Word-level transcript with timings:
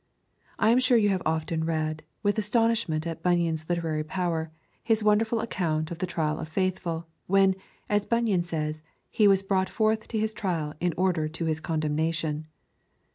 I 0.57 0.71
am 0.71 0.79
sure 0.79 0.97
you 0.97 1.09
have 1.09 1.21
often 1.27 1.63
read, 1.63 2.01
with 2.23 2.39
astonishment 2.39 3.05
at 3.05 3.21
Bunyan's 3.21 3.69
literary 3.69 4.03
power, 4.03 4.49
his 4.83 5.03
wonderful 5.03 5.41
account 5.41 5.91
of 5.91 5.99
the 5.99 6.07
trial 6.07 6.39
of 6.39 6.47
Faithful, 6.47 7.05
when, 7.27 7.53
as 7.87 8.07
Bunyan 8.07 8.43
says, 8.43 8.81
he 9.11 9.27
was 9.27 9.43
brought 9.43 9.69
forth 9.69 10.07
to 10.07 10.17
his 10.17 10.33
trial 10.33 10.73
in 10.79 10.95
order 10.97 11.27
to 11.27 11.45
his 11.45 11.59
condemnation. 11.59 12.47